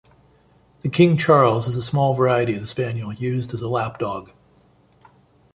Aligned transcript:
The 0.81 0.89
King 0.89 1.15
Charles 1.15 1.67
is 1.67 1.77
a 1.77 1.83
small 1.83 2.15
variety 2.15 2.55
of 2.55 2.61
the 2.61 2.65
spaniel 2.67 3.13
used 3.13 3.53
as 3.53 3.61
a 3.61 3.69
lapdog. 3.69 4.31